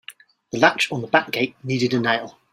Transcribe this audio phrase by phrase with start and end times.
[0.51, 2.39] The latch on the back gate needed a nail.